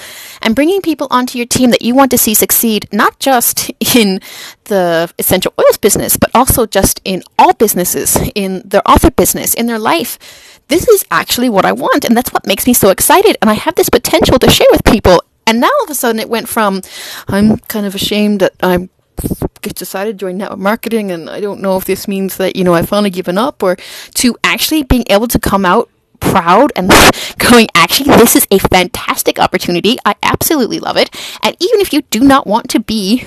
and 0.42 0.54
bringing 0.54 0.80
people 0.82 1.06
onto 1.10 1.38
your 1.38 1.46
team 1.46 1.70
that 1.70 1.82
you 1.82 1.94
want 1.94 2.10
to 2.10 2.18
see 2.18 2.34
succeed, 2.34 2.88
not 2.92 3.18
just 3.18 3.70
in 3.96 4.20
the 4.64 5.12
essential 5.18 5.52
oils 5.58 5.78
business, 5.78 6.16
but 6.16 6.30
also 6.34 6.66
just 6.66 7.00
in 7.04 7.22
all 7.38 7.52
businesses, 7.54 8.16
in 8.34 8.62
their 8.64 8.82
author 8.88 9.10
business, 9.10 9.54
in 9.54 9.66
their 9.66 9.78
life. 9.78 10.60
This 10.68 10.88
is 10.88 11.04
actually 11.10 11.48
what 11.48 11.64
I 11.64 11.72
want, 11.72 12.04
and 12.04 12.16
that's 12.16 12.32
what 12.32 12.46
makes 12.46 12.66
me 12.66 12.74
so 12.74 12.90
excited. 12.90 13.36
And 13.40 13.50
I 13.50 13.54
have 13.54 13.74
this 13.74 13.88
potential 13.88 14.38
to 14.38 14.50
share 14.50 14.68
with 14.70 14.84
people 14.84 15.22
and 15.46 15.60
now 15.60 15.70
all 15.78 15.84
of 15.84 15.90
a 15.90 15.94
sudden 15.94 16.20
it 16.20 16.28
went 16.28 16.48
from 16.48 16.80
I'm 17.26 17.58
kind 17.58 17.84
of 17.84 17.96
ashamed 17.96 18.40
that 18.40 18.52
I'm 18.60 18.88
decided 19.74 20.12
to 20.12 20.16
join 20.16 20.38
network 20.38 20.58
marketing 20.58 21.10
and 21.10 21.28
I 21.28 21.40
don't 21.40 21.60
know 21.60 21.76
if 21.76 21.84
this 21.84 22.08
means 22.08 22.36
that, 22.36 22.56
you 22.56 22.64
know, 22.64 22.74
I've 22.74 22.88
finally 22.88 23.10
given 23.10 23.36
up 23.38 23.62
or 23.62 23.76
to 24.14 24.36
actually 24.44 24.82
being 24.82 25.04
able 25.10 25.28
to 25.28 25.38
come 25.38 25.64
out 25.64 25.90
proud 26.20 26.72
and 26.76 26.90
going, 27.38 27.68
actually, 27.74 28.14
this 28.16 28.36
is 28.36 28.46
a 28.50 28.58
fantastic 28.58 29.38
opportunity. 29.38 29.98
I 30.04 30.14
absolutely 30.22 30.78
love 30.78 30.96
it. 30.96 31.10
And 31.42 31.56
even 31.60 31.80
if 31.80 31.92
you 31.92 32.02
do 32.02 32.20
not 32.20 32.46
want 32.46 32.70
to 32.70 32.80
be 32.80 33.26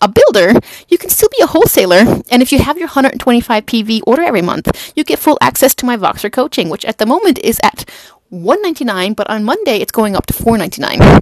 a 0.00 0.08
builder, 0.08 0.58
you 0.88 0.98
can 0.98 1.10
still 1.10 1.28
be 1.30 1.42
a 1.42 1.46
wholesaler. 1.46 2.22
And 2.30 2.42
if 2.42 2.52
you 2.52 2.58
have 2.58 2.78
your 2.78 2.88
125 2.88 3.66
PV 3.66 4.02
order 4.06 4.22
every 4.22 4.42
month, 4.42 4.92
you 4.96 5.04
get 5.04 5.18
full 5.18 5.38
access 5.40 5.74
to 5.76 5.86
my 5.86 5.96
Voxer 5.96 6.32
coaching, 6.32 6.68
which 6.68 6.84
at 6.84 6.98
the 6.98 7.06
moment 7.06 7.38
is 7.38 7.60
at 7.62 7.88
199 8.30 9.14
but 9.14 9.28
on 9.28 9.44
Monday 9.44 9.78
it's 9.78 9.92
going 9.92 10.14
up 10.14 10.24
to 10.26 10.32
499 10.32 11.20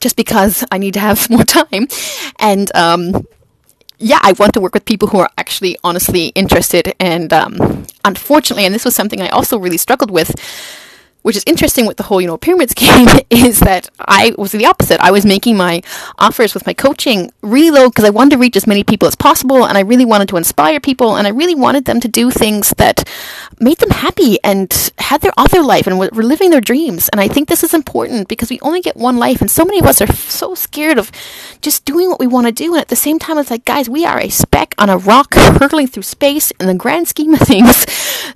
just 0.00 0.16
because 0.16 0.64
I 0.70 0.78
need 0.78 0.94
to 0.94 1.00
have 1.00 1.28
more 1.30 1.44
time. 1.44 1.88
And 2.38 2.74
um, 2.74 3.26
yeah, 3.98 4.18
I 4.22 4.32
want 4.32 4.52
to 4.54 4.60
work 4.60 4.74
with 4.74 4.84
people 4.84 5.08
who 5.08 5.18
are 5.18 5.30
actually 5.38 5.76
honestly 5.82 6.26
interested. 6.34 6.94
And 7.00 7.32
um, 7.32 7.86
unfortunately, 8.04 8.66
and 8.66 8.74
this 8.74 8.84
was 8.84 8.94
something 8.94 9.20
I 9.20 9.28
also 9.28 9.58
really 9.58 9.78
struggled 9.78 10.10
with 10.10 10.34
which 11.26 11.34
is 11.34 11.42
interesting 11.44 11.86
with 11.86 11.96
the 11.96 12.04
whole, 12.04 12.20
you 12.20 12.26
know, 12.28 12.36
pyramid 12.36 12.70
scheme 12.70 13.08
is 13.30 13.58
that 13.58 13.90
I 13.98 14.32
was 14.38 14.52
the 14.52 14.64
opposite. 14.64 15.00
I 15.00 15.10
was 15.10 15.26
making 15.26 15.56
my 15.56 15.82
offers 16.20 16.54
with 16.54 16.66
my 16.66 16.72
coaching 16.72 17.32
really 17.42 17.72
low 17.72 17.88
because 17.88 18.04
I 18.04 18.10
wanted 18.10 18.30
to 18.30 18.38
reach 18.38 18.54
as 18.54 18.68
many 18.68 18.84
people 18.84 19.08
as 19.08 19.16
possible 19.16 19.66
and 19.66 19.76
I 19.76 19.80
really 19.80 20.04
wanted 20.04 20.28
to 20.28 20.36
inspire 20.36 20.78
people 20.78 21.16
and 21.16 21.26
I 21.26 21.30
really 21.30 21.56
wanted 21.56 21.84
them 21.84 21.98
to 21.98 22.06
do 22.06 22.30
things 22.30 22.72
that 22.76 23.08
made 23.58 23.78
them 23.78 23.90
happy 23.90 24.38
and 24.44 24.92
had 24.98 25.20
their 25.20 25.32
author 25.36 25.64
life 25.64 25.88
and 25.88 25.98
were 25.98 26.22
living 26.22 26.50
their 26.50 26.60
dreams. 26.60 27.08
And 27.08 27.20
I 27.20 27.26
think 27.26 27.48
this 27.48 27.64
is 27.64 27.74
important 27.74 28.28
because 28.28 28.48
we 28.48 28.60
only 28.60 28.80
get 28.80 28.96
one 28.96 29.16
life 29.16 29.40
and 29.40 29.50
so 29.50 29.64
many 29.64 29.80
of 29.80 29.86
us 29.86 30.00
are 30.00 30.12
so 30.12 30.54
scared 30.54 30.96
of 30.96 31.10
just 31.60 31.84
doing 31.84 32.08
what 32.08 32.20
we 32.20 32.28
want 32.28 32.46
to 32.46 32.52
do. 32.52 32.74
And 32.74 32.80
at 32.80 32.86
the 32.86 32.94
same 32.94 33.18
time, 33.18 33.36
it's 33.38 33.50
like, 33.50 33.64
guys, 33.64 33.88
we 33.88 34.06
are 34.06 34.20
a 34.20 34.28
speck 34.28 34.76
on 34.78 34.88
a 34.88 34.96
rock 34.96 35.34
hurtling 35.36 35.88
through 35.88 36.04
space 36.04 36.52
in 36.60 36.68
the 36.68 36.74
grand 36.74 37.08
scheme 37.08 37.34
of 37.34 37.40
things. 37.40 37.84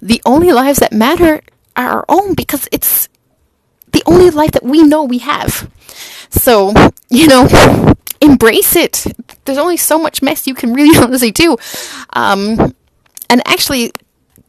The 0.02 0.20
only 0.26 0.50
lives 0.50 0.80
that 0.80 0.92
matter 0.92 1.42
our 1.76 2.04
own 2.08 2.34
because 2.34 2.68
it's 2.72 3.08
the 3.92 4.02
only 4.06 4.30
life 4.30 4.52
that 4.52 4.62
we 4.62 4.82
know 4.82 5.04
we 5.04 5.18
have. 5.18 5.70
So, 6.30 6.72
you 7.08 7.26
know, 7.26 7.94
embrace 8.20 8.76
it. 8.76 9.06
There's 9.44 9.58
only 9.58 9.76
so 9.76 9.98
much 9.98 10.22
mess 10.22 10.46
you 10.46 10.54
can 10.54 10.72
really 10.72 10.96
honestly 11.02 11.30
do. 11.30 11.56
Um, 12.12 12.74
and 13.28 13.46
actually, 13.46 13.92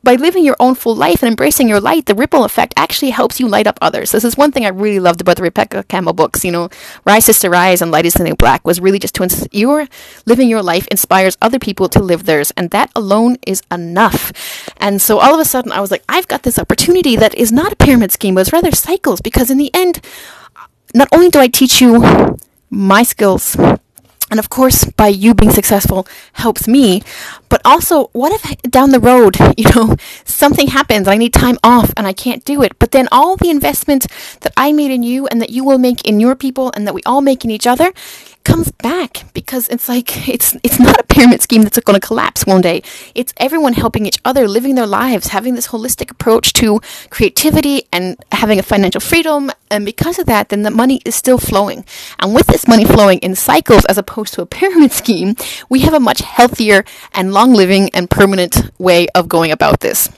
by 0.04 0.16
living 0.16 0.44
your 0.44 0.56
own 0.60 0.76
full 0.76 0.96
life 0.96 1.22
and 1.22 1.30
embracing 1.30 1.70
your 1.70 1.80
light, 1.80 2.06
the 2.06 2.16
ripple 2.16 2.44
effect 2.44 2.74
actually 2.76 3.12
helps 3.12 3.40
you 3.40 3.48
light 3.48 3.68
up 3.68 3.78
others. 3.82 4.12
This 4.12 4.24
is 4.24 4.36
one 4.36 4.52
thing 4.52 4.66
I 4.66 4.70
really 4.70 5.00
loved 5.00 5.22
about 5.22 5.38
the 5.38 5.44
Rebecca 5.44 5.84
Campbell 5.84 6.14
books. 6.14 6.44
You 6.44 6.52
know, 6.52 6.70
Rise 7.06 7.26
Sister 7.26 7.50
Rise 7.50 7.82
and 7.82 7.92
Light 7.92 8.06
is 8.06 8.16
the 8.16 8.24
New 8.24 8.36
Black 8.36 8.66
was 8.66 8.80
really 8.80 9.00
just 9.00 9.16
to 9.16 9.24
ins- 9.24 9.48
your 9.52 9.88
living 10.26 10.50
your 10.50 10.64
life 10.64 10.88
inspires 10.88 11.38
other 11.42 11.60
people 11.60 11.88
to 11.90 12.02
live 12.02 12.26
theirs, 12.26 12.52
and 12.58 12.72
that 12.72 12.92
alone 12.96 13.38
is 13.46 13.62
enough. 13.72 14.32
And 14.78 15.02
so 15.02 15.20
all 15.20 15.34
of 15.34 15.40
a 15.40 15.46
sudden, 15.46 15.72
I 15.72 15.82
was 15.82 15.92
like, 15.92 16.04
I've 16.10 16.28
got 16.28 16.44
this 16.44 16.58
opportunity 16.58 17.16
that 17.16 17.36
is 17.36 17.52
not 17.52 17.74
a 17.74 17.76
pyramid 17.76 18.12
scheme, 18.12 18.36
but 18.36 18.42
it's 18.42 18.54
rather 18.54 18.72
cycles. 18.72 19.22
Because 19.22 19.52
in 19.52 19.58
the 19.58 19.72
end, 19.74 20.02
uh, 20.56 20.66
not 20.96 21.10
only 21.12 21.30
do 21.30 21.40
I 21.40 21.48
teach 21.48 21.82
you 21.82 22.38
my 22.70 23.04
skills 23.04 23.56
and 24.32 24.40
of 24.40 24.50
course 24.50 24.86
by 24.86 25.08
you 25.10 25.36
being 25.36 25.52
successful 25.52 26.08
helps 26.34 26.68
me. 26.68 27.04
But 27.50 27.62
also 27.64 28.08
what 28.14 28.32
if 28.32 28.62
down 28.64 28.90
the 28.92 29.00
road 29.00 29.38
you 29.58 29.70
know 29.76 29.96
something 30.26 30.68
happens 30.68 31.08
i 31.08 31.18
need 31.18 31.34
time 31.34 31.58
off 31.64 31.92
and 31.98 32.08
i 32.08 32.14
can't 32.14 32.44
do 32.46 32.64
it? 32.64 32.80
But 32.80 32.92
then 32.92 33.08
all 33.12 33.36
the 33.36 33.50
investment 33.50 34.08
that 34.42 34.54
i 34.58 34.72
made 34.72 34.92
in 34.92 35.04
you 35.04 35.28
and 35.28 35.42
that 35.42 35.52
you 35.52 35.64
will 35.64 35.78
make 35.78 36.08
in 36.08 36.20
your 36.20 36.36
people 36.36 36.72
and 36.76 36.88
that 36.88 36.96
we 36.96 37.04
all 37.06 37.22
make 37.22 37.44
in 37.46 37.52
each 37.52 37.68
other 37.68 37.94
comes 38.44 38.72
back 38.72 39.31
because 39.52 39.68
it's 39.68 39.90
like 39.90 40.30
it's 40.30 40.56
it's 40.64 40.80
not 40.80 40.98
a 40.98 41.04
pyramid 41.04 41.42
scheme 41.42 41.62
that's 41.64 41.78
going 41.80 42.00
to 42.00 42.08
collapse 42.08 42.46
one 42.46 42.62
day. 42.62 42.82
It's 43.14 43.34
everyone 43.36 43.74
helping 43.74 44.06
each 44.06 44.18
other, 44.24 44.48
living 44.48 44.76
their 44.76 44.88
lives, 44.88 45.28
having 45.28 45.56
this 45.56 45.68
holistic 45.68 46.10
approach 46.10 46.54
to 46.54 46.80
creativity 47.10 47.84
and 47.92 48.18
having 48.32 48.60
a 48.60 48.64
financial 48.64 49.02
freedom. 49.02 49.52
And 49.70 49.84
because 49.86 50.20
of 50.20 50.26
that, 50.28 50.50
then 50.50 50.64
the 50.64 50.72
money 50.72 51.02
is 51.04 51.16
still 51.16 51.38
flowing. 51.38 51.84
And 52.20 52.34
with 52.34 52.48
this 52.48 52.66
money 52.66 52.86
flowing 52.86 53.20
in 53.20 53.36
cycles 53.36 53.84
as 53.86 53.98
opposed 53.98 54.34
to 54.36 54.42
a 54.42 54.46
pyramid 54.60 54.94
scheme, 54.94 55.36
we 55.70 55.82
have 55.82 55.94
a 55.94 56.00
much 56.00 56.22
healthier 56.22 56.86
and 57.14 57.34
long 57.34 57.54
living 57.54 57.90
and 57.94 58.10
permanent 58.10 58.72
way 58.80 59.08
of 59.10 59.28
going 59.28 59.52
about 59.52 59.82
this. 59.82 60.10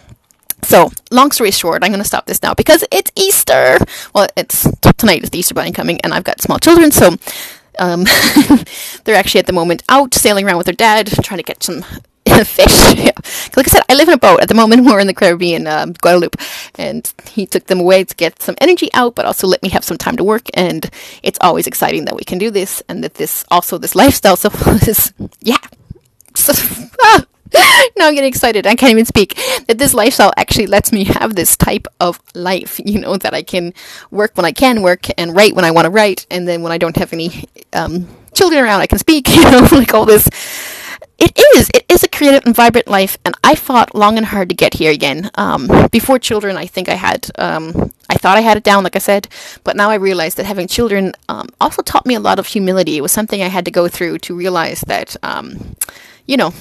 So, 0.64 0.92
long 1.12 1.32
story 1.32 1.52
short, 1.52 1.84
I'm 1.84 1.92
going 1.92 2.02
to 2.02 2.08
stop 2.08 2.26
this 2.26 2.42
now 2.42 2.54
because 2.54 2.86
it's 2.92 3.12
Easter. 3.16 3.78
Well, 4.16 4.28
it's 4.38 4.66
tonight 4.98 5.24
is 5.24 5.30
the 5.30 5.40
Easter 5.40 5.54
bunny 5.54 5.72
coming, 5.72 6.00
and 6.02 6.14
I've 6.14 6.24
got 6.24 6.42
small 6.42 6.58
children, 6.58 6.92
so 6.92 7.18
um, 7.80 8.04
they're 9.04 9.16
actually 9.16 9.40
at 9.40 9.48
the 9.48 9.54
moment 9.54 9.84
out 9.90 10.14
sailing 10.14 10.46
around 10.46 10.58
with 10.58 10.66
their 10.66 10.74
dad, 10.74 11.08
trying 11.24 11.38
to 11.38 11.44
catch 11.44 11.64
some 11.64 11.82
fish. 12.46 12.96
yeah. 12.96 13.12
Like 13.56 13.68
I 13.68 13.72
said, 13.72 13.84
I 13.90 13.96
live 13.96 14.08
in 14.08 14.14
a 14.14 14.18
boat 14.18 14.42
at 14.42 14.48
the 14.48 14.56
moment. 14.56 14.86
We're 14.86 15.00
in 15.00 15.08
the 15.08 15.14
Caribbean, 15.14 15.68
um, 15.68 15.94
Guadeloupe, 15.94 16.38
and 16.76 17.12
he 17.32 17.46
took 17.46 17.68
them 17.68 17.80
away 17.80 18.04
to 18.04 18.16
get 18.16 18.42
some 18.42 18.56
energy 18.60 18.90
out, 18.94 19.16
but 19.16 19.26
also 19.26 19.48
let 19.48 19.62
me 19.62 19.70
have 19.70 19.84
some 19.84 19.98
time 19.98 20.18
to 20.18 20.24
work. 20.24 20.48
And 20.54 20.90
it's 21.22 21.40
always 21.42 21.68
exciting 21.68 22.06
that 22.06 22.16
we 22.16 22.24
can 22.24 22.38
do 22.38 22.50
this, 22.50 22.82
and 22.90 23.04
that 23.04 23.16
this 23.16 23.46
also 23.52 23.78
this 23.78 23.96
lifestyle. 23.96 24.36
So 24.36 24.50
this, 24.50 25.14
yeah. 25.42 25.58
So, 26.36 26.54
ah, 27.02 27.24
now 27.98 28.08
I'm 28.08 28.16
getting 28.16 28.30
excited. 28.30 28.66
I 28.66 28.76
can't 28.76 28.92
even 28.92 29.06
speak. 29.06 29.36
That 29.68 29.78
this 29.78 29.94
lifestyle 29.94 30.34
actually 30.38 30.68
lets 30.68 30.92
me 30.92 31.04
have 31.06 31.36
this 31.36 31.56
type 31.56 31.88
of 32.00 32.20
life, 32.34 32.80
you 32.84 33.00
know, 33.00 33.18
that 33.18 33.34
I 33.34 33.44
can 33.44 33.74
work 34.12 34.36
when 34.36 34.46
I 34.46 34.52
can 34.52 34.82
work 34.82 35.08
and 35.18 35.36
write 35.36 35.56
when 35.56 35.66
I 35.66 35.72
want 35.72 35.86
to 35.86 35.92
write. 35.92 36.26
And 36.32 36.48
then 36.48 36.62
when 36.64 36.72
I 36.72 36.78
don't 36.78 36.98
have 36.98 37.14
any 37.14 37.46
um, 37.74 38.08
children 38.34 38.64
around, 38.64 38.82
I 38.82 38.88
can 38.88 39.00
speak, 39.00 39.30
you 39.36 39.44
know, 39.44 39.68
like 39.72 39.94
all 39.94 40.06
this. 40.06 40.28
It 41.20 41.40
is. 41.56 41.70
It 41.74 41.86
is 41.88 42.04
a 42.04 42.10
creative 42.10 42.46
and 42.46 42.56
vibrant 42.56 42.88
life, 42.88 43.18
and 43.24 43.36
I 43.44 43.56
fought 43.56 43.96
long 43.96 44.18
and 44.18 44.26
hard 44.26 44.50
to 44.50 44.56
get 44.56 44.74
here 44.74 44.92
again. 44.92 45.30
Um, 45.36 45.70
before 45.92 46.20
children, 46.20 46.58
I 46.58 46.66
think 46.66 46.90
I 46.90 46.96
had, 46.96 47.30
um, 47.38 47.94
I 48.10 48.16
thought 48.16 48.36
I 48.36 48.42
had 48.42 48.58
it 48.58 48.64
down, 48.64 48.84
like 48.84 48.96
I 48.96 49.00
said, 49.00 49.28
but 49.64 49.78
now 49.78 49.90
I 49.90 49.96
realize 49.96 50.36
that 50.36 50.46
having 50.46 50.68
children 50.68 51.14
um, 51.30 51.48
also 51.62 51.82
taught 51.82 52.06
me 52.06 52.16
a 52.16 52.20
lot 52.20 52.40
of 52.40 52.48
humility. 52.48 52.98
It 52.98 53.02
was 53.02 53.12
something 53.12 53.42
I 53.42 53.48
had 53.48 53.64
to 53.66 53.72
go 53.72 53.88
through 53.88 54.18
to 54.20 54.36
realize 54.36 54.82
that 54.82 55.16
um, 55.24 55.76
you 56.26 56.38
know, 56.38 56.54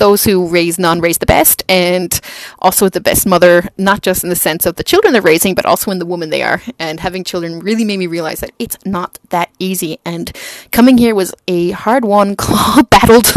those 0.00 0.24
who 0.24 0.48
raise 0.48 0.78
none 0.78 1.00
raise 1.00 1.18
the 1.18 1.26
best, 1.26 1.62
and 1.68 2.20
also 2.58 2.88
the 2.88 3.00
best 3.00 3.26
mother, 3.26 3.68
not 3.76 4.00
just 4.00 4.24
in 4.24 4.30
the 4.30 4.34
sense 4.34 4.66
of 4.66 4.76
the 4.76 4.82
children 4.82 5.12
they're 5.12 5.22
raising, 5.22 5.54
but 5.54 5.66
also 5.66 5.90
in 5.90 5.98
the 5.98 6.06
woman 6.06 6.30
they 6.30 6.42
are. 6.42 6.60
And 6.78 6.98
having 6.98 7.22
children 7.22 7.60
really 7.60 7.84
made 7.84 7.98
me 7.98 8.06
realize 8.06 8.40
that 8.40 8.50
it's 8.58 8.78
not 8.86 9.18
that 9.28 9.50
easy. 9.58 10.00
And 10.04 10.32
coming 10.72 10.96
here 10.96 11.14
was 11.14 11.34
a 11.46 11.70
hard 11.72 12.04
won, 12.04 12.34
claw 12.44 12.82
battled 12.82 13.30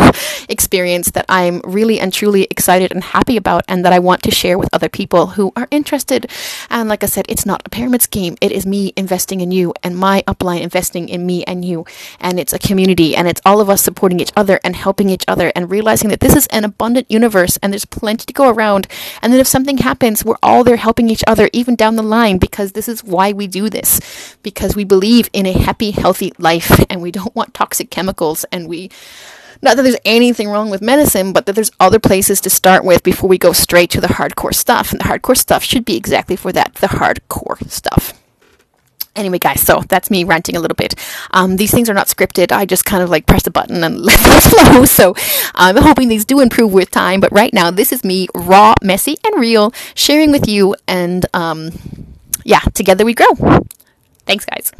experience 0.49 1.11
that 1.11 1.25
I'm 1.27 1.59
really 1.65 1.99
and 1.99 2.13
truly 2.13 2.43
excited 2.49 2.91
and 2.93 3.03
happy 3.03 3.35
about, 3.35 3.65
and 3.67 3.83
that 3.85 3.93
I 3.93 3.99
want 3.99 4.23
to 4.23 4.31
share 4.31 4.57
with 4.57 4.69
other 4.73 4.89
people 4.89 5.27
who 5.27 5.51
are 5.57 5.67
interested. 5.69 6.31
And 6.69 6.87
like 6.87 7.03
I 7.03 7.07
said, 7.07 7.25
it's 7.27 7.45
not 7.45 7.61
a 7.65 7.69
pyramid 7.69 8.01
scheme, 8.01 8.37
it 8.39 8.53
is 8.53 8.65
me 8.65 8.93
investing 8.95 9.41
in 9.41 9.51
you, 9.51 9.73
and 9.83 9.97
my 9.97 10.23
upline 10.27 10.61
investing 10.61 11.09
in 11.09 11.25
me 11.25 11.43
and 11.43 11.65
you. 11.65 11.85
And 12.21 12.39
it's 12.39 12.53
a 12.53 12.59
community, 12.59 13.17
and 13.17 13.27
it's 13.27 13.41
all 13.45 13.59
of 13.59 13.69
us 13.69 13.81
supporting 13.81 14.21
each 14.21 14.31
other 14.37 14.61
and 14.63 14.77
helping 14.77 15.09
each 15.09 15.25
and 15.55 15.69
realizing 15.69 16.09
that 16.09 16.19
this 16.19 16.35
is 16.35 16.47
an 16.47 16.63
abundant 16.63 17.09
universe 17.09 17.57
and 17.61 17.73
there's 17.73 17.85
plenty 17.85 18.25
to 18.25 18.33
go 18.33 18.49
around. 18.49 18.87
And 19.21 19.33
then 19.33 19.39
if 19.39 19.47
something 19.47 19.77
happens, 19.77 20.23
we're 20.23 20.35
all 20.41 20.63
there 20.63 20.77
helping 20.77 21.09
each 21.09 21.23
other, 21.27 21.49
even 21.53 21.75
down 21.75 21.95
the 21.95 22.03
line, 22.03 22.37
because 22.37 22.71
this 22.71 22.87
is 22.87 23.03
why 23.03 23.31
we 23.31 23.47
do 23.47 23.69
this. 23.69 24.37
Because 24.43 24.75
we 24.75 24.83
believe 24.83 25.29
in 25.33 25.45
a 25.45 25.53
happy, 25.53 25.91
healthy 25.91 26.33
life 26.37 26.83
and 26.89 27.01
we 27.01 27.11
don't 27.11 27.35
want 27.35 27.53
toxic 27.53 27.89
chemicals 27.89 28.45
and 28.51 28.67
we 28.67 28.89
not 29.61 29.77
that 29.77 29.83
there's 29.83 29.95
anything 30.03 30.49
wrong 30.49 30.69
with 30.69 30.81
medicine, 30.81 31.31
but 31.31 31.45
that 31.45 31.53
there's 31.53 31.71
other 31.79 31.97
places 31.97 32.41
to 32.41 32.49
start 32.49 32.83
with 32.83 33.01
before 33.01 33.29
we 33.29 33.37
go 33.37 33.53
straight 33.53 33.89
to 33.91 34.01
the 34.01 34.07
hardcore 34.07 34.53
stuff. 34.53 34.91
And 34.91 34.99
the 34.99 35.05
hardcore 35.05 35.37
stuff 35.37 35.63
should 35.63 35.85
be 35.85 35.95
exactly 35.95 36.35
for 36.35 36.51
that 36.51 36.75
the 36.75 36.87
hardcore 36.87 37.69
stuff. 37.71 38.13
Anyway, 39.15 39.37
guys, 39.37 39.61
so 39.61 39.83
that's 39.87 40.09
me 40.09 40.23
ranting 40.23 40.55
a 40.55 40.59
little 40.59 40.75
bit. 40.75 40.95
Um, 41.31 41.57
these 41.57 41.71
things 41.71 41.87
are 41.89 41.93
not 41.93 42.07
scripted. 42.07 42.51
I 42.51 42.65
just 42.65 42.83
kind 42.85 43.03
of 43.03 43.09
like 43.09 43.27
press 43.27 43.45
a 43.45 43.51
button 43.51 43.83
and 43.83 43.99
let 44.01 44.19
them 44.19 44.41
flow. 44.41 44.85
So 44.85 45.15
I'm 45.53 45.77
hoping 45.77 46.09
these 46.09 46.25
do 46.25 46.39
improve 46.39 46.73
with 46.73 46.89
time. 46.89 47.19
But 47.19 47.31
right 47.31 47.53
now, 47.53 47.69
this 47.69 47.91
is 47.91 48.03
me, 48.03 48.27
raw, 48.33 48.73
messy, 48.81 49.17
and 49.23 49.39
real, 49.39 49.71
sharing 49.93 50.31
with 50.31 50.47
you. 50.47 50.75
And 50.87 51.25
um, 51.33 51.71
yeah, 52.43 52.61
together 52.73 53.05
we 53.05 53.13
grow. 53.13 53.59
Thanks, 54.25 54.45
guys. 54.45 54.71